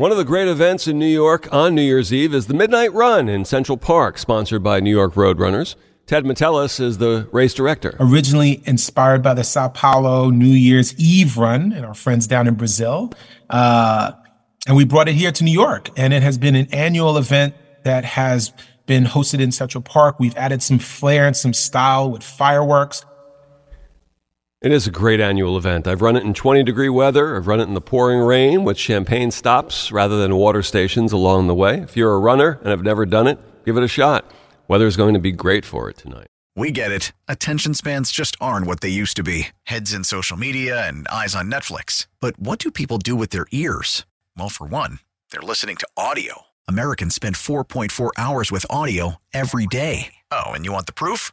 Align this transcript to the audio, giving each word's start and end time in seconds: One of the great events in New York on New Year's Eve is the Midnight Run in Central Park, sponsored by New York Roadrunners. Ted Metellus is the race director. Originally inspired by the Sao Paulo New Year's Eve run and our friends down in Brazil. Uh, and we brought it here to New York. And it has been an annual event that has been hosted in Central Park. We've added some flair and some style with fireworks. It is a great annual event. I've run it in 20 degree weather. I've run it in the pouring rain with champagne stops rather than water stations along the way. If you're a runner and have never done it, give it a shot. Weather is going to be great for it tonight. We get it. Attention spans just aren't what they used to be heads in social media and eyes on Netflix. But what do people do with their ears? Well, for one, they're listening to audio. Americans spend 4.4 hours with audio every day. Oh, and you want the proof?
One 0.00 0.10
of 0.10 0.16
the 0.16 0.24
great 0.24 0.48
events 0.48 0.88
in 0.88 0.98
New 0.98 1.04
York 1.04 1.46
on 1.52 1.74
New 1.74 1.82
Year's 1.82 2.10
Eve 2.10 2.32
is 2.32 2.46
the 2.46 2.54
Midnight 2.54 2.90
Run 2.94 3.28
in 3.28 3.44
Central 3.44 3.76
Park, 3.76 4.16
sponsored 4.16 4.62
by 4.62 4.80
New 4.80 4.90
York 4.90 5.12
Roadrunners. 5.12 5.74
Ted 6.06 6.24
Metellus 6.24 6.80
is 6.80 6.96
the 6.96 7.28
race 7.32 7.52
director. 7.52 7.98
Originally 8.00 8.62
inspired 8.64 9.22
by 9.22 9.34
the 9.34 9.44
Sao 9.44 9.68
Paulo 9.68 10.30
New 10.30 10.46
Year's 10.46 10.98
Eve 10.98 11.36
run 11.36 11.74
and 11.74 11.84
our 11.84 11.92
friends 11.92 12.26
down 12.26 12.48
in 12.48 12.54
Brazil. 12.54 13.12
Uh, 13.50 14.12
and 14.66 14.74
we 14.74 14.86
brought 14.86 15.06
it 15.06 15.16
here 15.16 15.32
to 15.32 15.44
New 15.44 15.52
York. 15.52 15.90
And 15.98 16.14
it 16.14 16.22
has 16.22 16.38
been 16.38 16.54
an 16.54 16.68
annual 16.72 17.18
event 17.18 17.54
that 17.84 18.06
has 18.06 18.54
been 18.86 19.04
hosted 19.04 19.40
in 19.40 19.52
Central 19.52 19.82
Park. 19.82 20.18
We've 20.18 20.34
added 20.38 20.62
some 20.62 20.78
flair 20.78 21.26
and 21.26 21.36
some 21.36 21.52
style 21.52 22.10
with 22.10 22.22
fireworks. 22.22 23.04
It 24.62 24.72
is 24.72 24.86
a 24.86 24.90
great 24.90 25.20
annual 25.20 25.56
event. 25.56 25.88
I've 25.88 26.02
run 26.02 26.16
it 26.16 26.22
in 26.22 26.34
20 26.34 26.62
degree 26.64 26.90
weather. 26.90 27.34
I've 27.34 27.46
run 27.46 27.60
it 27.60 27.68
in 27.68 27.72
the 27.72 27.80
pouring 27.80 28.20
rain 28.20 28.62
with 28.62 28.76
champagne 28.76 29.30
stops 29.30 29.90
rather 29.90 30.18
than 30.18 30.36
water 30.36 30.62
stations 30.62 31.12
along 31.12 31.46
the 31.46 31.54
way. 31.54 31.78
If 31.78 31.96
you're 31.96 32.12
a 32.12 32.18
runner 32.18 32.58
and 32.60 32.68
have 32.68 32.82
never 32.82 33.06
done 33.06 33.26
it, 33.26 33.38
give 33.64 33.78
it 33.78 33.82
a 33.82 33.88
shot. 33.88 34.30
Weather 34.68 34.86
is 34.86 34.98
going 34.98 35.14
to 35.14 35.18
be 35.18 35.32
great 35.32 35.64
for 35.64 35.88
it 35.88 35.96
tonight. 35.96 36.26
We 36.54 36.72
get 36.72 36.92
it. 36.92 37.12
Attention 37.26 37.72
spans 37.72 38.12
just 38.12 38.36
aren't 38.38 38.66
what 38.66 38.82
they 38.82 38.90
used 38.90 39.16
to 39.16 39.22
be 39.22 39.48
heads 39.62 39.94
in 39.94 40.04
social 40.04 40.36
media 40.36 40.86
and 40.86 41.08
eyes 41.08 41.34
on 41.34 41.50
Netflix. 41.50 42.06
But 42.20 42.38
what 42.38 42.58
do 42.58 42.70
people 42.70 42.98
do 42.98 43.16
with 43.16 43.30
their 43.30 43.46
ears? 43.52 44.04
Well, 44.36 44.50
for 44.50 44.66
one, 44.66 44.98
they're 45.30 45.40
listening 45.40 45.76
to 45.76 45.88
audio. 45.96 46.42
Americans 46.68 47.14
spend 47.14 47.36
4.4 47.36 48.10
hours 48.18 48.52
with 48.52 48.66
audio 48.68 49.16
every 49.32 49.66
day. 49.66 50.16
Oh, 50.30 50.50
and 50.52 50.66
you 50.66 50.72
want 50.72 50.84
the 50.84 50.92
proof? 50.92 51.32